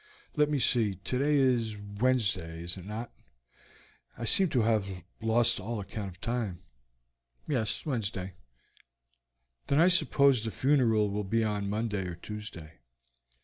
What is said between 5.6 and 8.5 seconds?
account of the time." "Yes, Wednesday."